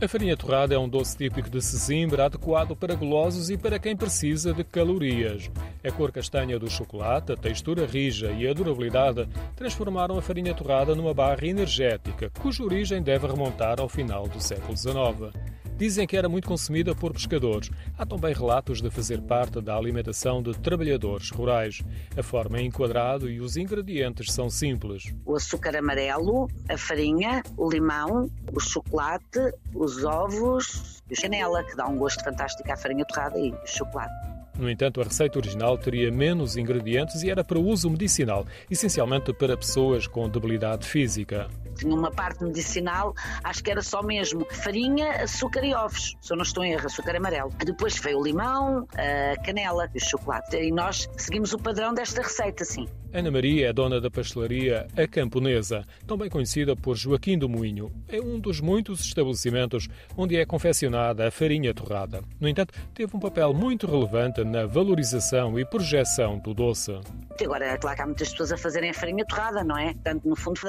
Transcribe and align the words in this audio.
A 0.00 0.06
farinha 0.06 0.36
torrada 0.36 0.76
é 0.76 0.78
um 0.78 0.88
doce 0.88 1.16
típico 1.16 1.50
de 1.50 1.60
Sesimbra, 1.60 2.26
adequado 2.26 2.76
para 2.76 2.94
golosos 2.94 3.50
e 3.50 3.56
para 3.56 3.80
quem 3.80 3.96
precisa 3.96 4.54
de 4.54 4.62
calorias. 4.62 5.50
A 5.84 5.90
cor 5.90 6.12
castanha 6.12 6.56
do 6.56 6.70
chocolate, 6.70 7.32
a 7.32 7.36
textura 7.36 7.84
rija 7.84 8.30
e 8.30 8.46
a 8.46 8.52
durabilidade 8.52 9.28
transformaram 9.56 10.16
a 10.16 10.22
farinha 10.22 10.54
torrada 10.54 10.94
numa 10.94 11.12
barra 11.12 11.44
energética, 11.44 12.30
cuja 12.40 12.62
origem 12.62 13.02
deve 13.02 13.26
remontar 13.26 13.80
ao 13.80 13.88
final 13.88 14.28
do 14.28 14.40
século 14.40 14.76
XIX. 14.76 15.34
Dizem 15.78 16.08
que 16.08 16.16
era 16.16 16.28
muito 16.28 16.48
consumida 16.48 16.92
por 16.92 17.12
pescadores. 17.12 17.70
Há 17.96 18.04
também 18.04 18.34
relatos 18.34 18.82
de 18.82 18.90
fazer 18.90 19.20
parte 19.22 19.60
da 19.60 19.76
alimentação 19.76 20.42
de 20.42 20.52
trabalhadores 20.58 21.30
rurais. 21.30 21.82
A 22.16 22.22
forma 22.22 22.58
é 22.58 22.62
em 22.62 22.70
quadrado 22.70 23.30
e 23.30 23.40
os 23.40 23.56
ingredientes 23.56 24.32
são 24.32 24.50
simples. 24.50 25.14
O 25.24 25.36
açúcar 25.36 25.76
amarelo, 25.76 26.48
a 26.68 26.76
farinha, 26.76 27.44
o 27.56 27.70
limão, 27.70 28.28
o 28.52 28.58
chocolate, 28.58 29.38
os 29.72 30.04
ovos 30.04 31.00
e 31.08 31.14
a 31.14 31.22
canela, 31.22 31.62
que 31.62 31.76
dá 31.76 31.86
um 31.86 31.96
gosto 31.96 32.24
fantástico 32.24 32.72
à 32.72 32.76
farinha 32.76 33.04
torrada 33.04 33.38
e 33.38 33.52
o 33.52 33.66
chocolate. 33.66 34.12
No 34.58 34.68
entanto, 34.68 35.00
a 35.00 35.04
receita 35.04 35.38
original 35.38 35.78
teria 35.78 36.10
menos 36.10 36.56
ingredientes 36.56 37.22
e 37.22 37.30
era 37.30 37.44
para 37.44 37.60
uso 37.60 37.88
medicinal, 37.88 38.44
essencialmente 38.68 39.32
para 39.32 39.56
pessoas 39.56 40.08
com 40.08 40.28
debilidade 40.28 40.84
física 40.84 41.48
tinha 41.78 41.94
uma 41.94 42.10
parte 42.10 42.44
medicinal, 42.44 43.14
acho 43.42 43.62
que 43.62 43.70
era 43.70 43.82
só 43.82 44.02
mesmo 44.02 44.46
farinha, 44.50 45.22
açúcar 45.22 45.64
e 45.64 45.74
ovos, 45.74 46.16
se 46.20 46.32
eu 46.32 46.36
não 46.36 46.42
estou 46.42 46.64
em 46.64 46.72
erro, 46.72 46.86
açúcar 46.86 47.16
amarelo. 47.16 47.50
Depois 47.64 47.98
veio 47.98 48.18
o 48.18 48.24
limão, 48.24 48.86
a 48.94 49.40
canela 49.42 49.88
e 49.94 49.98
o 49.98 50.04
chocolate. 50.04 50.56
E 50.56 50.70
nós 50.70 51.08
seguimos 51.16 51.52
o 51.52 51.58
padrão 51.58 51.94
desta 51.94 52.22
receita, 52.22 52.64
sim. 52.64 52.86
Ana 53.12 53.30
Maria 53.30 53.70
é 53.70 53.72
dona 53.72 54.00
da 54.02 54.10
pastelaria 54.10 54.86
A 54.94 55.06
Camponesa, 55.06 55.82
também 56.06 56.28
conhecida 56.28 56.76
por 56.76 56.94
Joaquim 56.94 57.38
do 57.38 57.48
Moinho. 57.48 57.90
É 58.06 58.20
um 58.20 58.38
dos 58.38 58.60
muitos 58.60 59.00
estabelecimentos 59.00 59.88
onde 60.14 60.36
é 60.36 60.44
confeccionada 60.44 61.26
a 61.26 61.30
farinha 61.30 61.72
torrada. 61.72 62.22
No 62.38 62.46
entanto, 62.46 62.74
teve 62.92 63.16
um 63.16 63.20
papel 63.20 63.54
muito 63.54 63.86
relevante 63.86 64.44
na 64.44 64.66
valorização 64.66 65.58
e 65.58 65.64
projeção 65.64 66.38
do 66.38 66.52
doce. 66.52 67.00
Agora, 67.42 67.66
é 67.66 67.78
claro 67.78 67.96
que 67.96 68.02
há 68.02 68.06
muitas 68.06 68.30
pessoas 68.30 68.52
a 68.52 68.58
fazerem 68.58 68.90
a 68.90 68.94
farinha 68.94 69.24
torrada, 69.24 69.64
não 69.64 69.78
é? 69.78 69.94
Portanto, 69.94 70.28
no 70.28 70.36
fundo, 70.36 70.60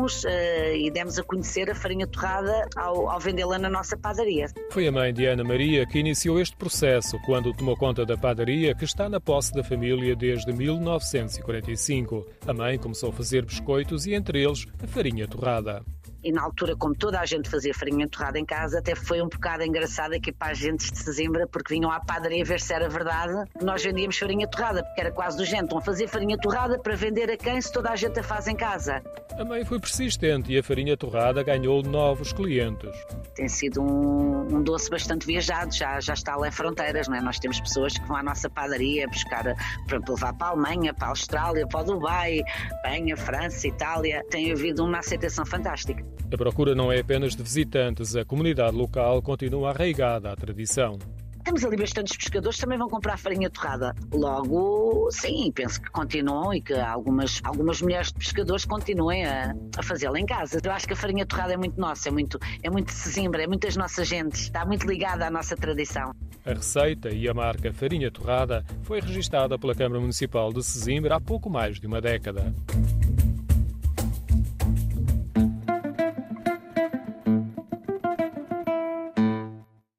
relembramos 0.00 0.24
uh, 0.24 0.28
e 0.76 0.90
demos 0.90 1.18
a 1.18 1.22
conhecer 1.22 1.70
a 1.70 1.74
farinha 1.74 2.06
torrada 2.06 2.68
ao, 2.76 3.10
ao 3.10 3.20
vendê-la 3.20 3.58
na 3.58 3.68
nossa 3.68 3.96
padaria. 3.96 4.46
Foi 4.70 4.86
a 4.86 4.92
mãe 4.92 5.12
de 5.12 5.26
Ana 5.26 5.44
Maria 5.44 5.86
que 5.86 5.98
iniciou 5.98 6.40
este 6.40 6.56
processo 6.56 7.18
quando 7.24 7.52
tomou 7.52 7.76
conta 7.76 8.06
da 8.06 8.16
padaria 8.16 8.74
que 8.74 8.84
está 8.84 9.08
na 9.08 9.20
posse 9.20 9.52
da 9.52 9.62
família 9.62 10.16
desde 10.16 10.52
1900. 10.52 11.10
1945. 11.10 12.26
A 12.46 12.52
mãe 12.52 12.78
começou 12.78 13.10
a 13.10 13.12
fazer 13.12 13.44
biscoitos 13.44 14.06
e, 14.06 14.14
entre 14.14 14.42
eles, 14.42 14.66
a 14.82 14.86
farinha 14.86 15.26
torrada. 15.26 15.82
E 16.22 16.30
na 16.30 16.42
altura, 16.42 16.76
como 16.76 16.94
toda 16.94 17.18
a 17.18 17.24
gente 17.24 17.48
fazia 17.48 17.72
farinha 17.72 18.06
torrada 18.06 18.38
em 18.38 18.44
casa, 18.44 18.78
até 18.78 18.94
foi 18.94 19.22
um 19.22 19.28
bocado 19.28 19.64
engraçado 19.64 20.12
aqui 20.12 20.30
para 20.30 20.52
as 20.52 20.58
gentes 20.58 20.90
de 20.90 20.98
Sesimbra, 20.98 21.46
porque 21.46 21.72
vinham 21.72 21.90
à 21.90 21.98
padaria 21.98 22.44
ver 22.44 22.60
se 22.60 22.74
era 22.74 22.90
verdade. 22.90 23.32
Nós 23.62 23.82
vendíamos 23.82 24.18
farinha 24.18 24.46
torrada, 24.46 24.84
porque 24.84 25.00
era 25.00 25.10
quase 25.10 25.38
do 25.38 25.46
gente. 25.46 25.70
Vão 25.70 25.80
fazer 25.80 26.08
farinha 26.08 26.36
torrada 26.36 26.78
para 26.78 26.94
vender 26.94 27.30
a 27.30 27.38
quem 27.38 27.58
se 27.60 27.72
toda 27.72 27.90
a 27.90 27.96
gente 27.96 28.20
a 28.20 28.22
faz 28.22 28.46
em 28.46 28.56
casa. 28.56 29.02
A 29.40 29.44
mãe 29.44 29.64
foi 29.64 29.80
persistente 29.80 30.52
e 30.52 30.58
a 30.58 30.62
farinha 30.62 30.94
torrada 30.98 31.42
ganhou 31.42 31.82
novos 31.82 32.30
clientes. 32.30 32.90
Tem 33.34 33.48
sido 33.48 33.80
um, 33.80 34.54
um 34.54 34.62
doce 34.62 34.90
bastante 34.90 35.26
viajado, 35.26 35.74
já, 35.74 35.98
já 35.98 36.12
está 36.12 36.36
lá 36.36 36.48
em 36.48 36.50
fronteiras, 36.50 37.08
não 37.08 37.16
é? 37.16 37.22
Nós 37.22 37.38
temos 37.38 37.58
pessoas 37.58 37.96
que 37.96 38.06
vão 38.06 38.18
à 38.18 38.22
nossa 38.22 38.50
padaria 38.50 39.08
buscar, 39.08 39.44
para 39.86 39.98
levar 40.06 40.34
para 40.34 40.48
a 40.48 40.50
Alemanha, 40.50 40.92
para 40.92 41.06
a 41.06 41.08
Austrália, 41.08 41.66
para 41.66 41.80
o 41.80 41.84
Dubai, 41.84 42.42
Espanha, 42.70 43.16
França, 43.16 43.66
Itália. 43.66 44.22
Tem 44.28 44.52
havido 44.52 44.84
uma 44.84 44.98
aceitação 44.98 45.46
fantástica. 45.46 46.04
A 46.30 46.36
procura 46.36 46.74
não 46.74 46.92
é 46.92 47.00
apenas 47.00 47.34
de 47.34 47.42
visitantes, 47.42 48.14
a 48.16 48.26
comunidade 48.26 48.76
local 48.76 49.22
continua 49.22 49.70
arraigada 49.70 50.30
à 50.30 50.36
tradição. 50.36 50.98
Temos 51.44 51.64
ali 51.64 51.76
bastantes 51.76 52.16
pescadores 52.16 52.56
que 52.56 52.62
também 52.62 52.78
vão 52.78 52.88
comprar 52.88 53.16
farinha 53.16 53.50
torrada. 53.50 53.94
Logo, 54.12 55.08
sim, 55.10 55.50
penso 55.52 55.80
que 55.80 55.90
continuam 55.90 56.52
e 56.54 56.60
que 56.60 56.74
algumas, 56.74 57.40
algumas 57.44 57.80
mulheres 57.80 58.08
de 58.08 58.14
pescadores 58.14 58.64
continuem 58.64 59.24
a, 59.24 59.54
a 59.76 59.82
fazê-la 59.82 60.18
em 60.20 60.26
casa. 60.26 60.60
Eu 60.62 60.72
acho 60.72 60.86
que 60.86 60.92
a 60.92 60.96
farinha 60.96 61.26
torrada 61.26 61.54
é 61.54 61.56
muito 61.56 61.80
nossa, 61.80 62.08
é 62.08 62.12
muito, 62.12 62.38
é 62.62 62.70
muito 62.70 62.92
Sesimbra, 62.92 63.42
é 63.42 63.46
muitas 63.46 63.76
nossas 63.76 64.06
gentes, 64.06 64.42
está 64.42 64.64
muito 64.64 64.86
ligada 64.86 65.26
à 65.26 65.30
nossa 65.30 65.56
tradição. 65.56 66.12
A 66.44 66.50
receita 66.50 67.10
e 67.10 67.28
a 67.28 67.34
marca 67.34 67.72
Farinha 67.72 68.10
Torrada 68.10 68.64
foi 68.82 69.00
registada 69.00 69.58
pela 69.58 69.74
Câmara 69.74 70.00
Municipal 70.00 70.52
de 70.52 70.62
Sesimbra 70.62 71.16
há 71.16 71.20
pouco 71.20 71.50
mais 71.50 71.78
de 71.78 71.86
uma 71.86 72.00
década. 72.00 72.54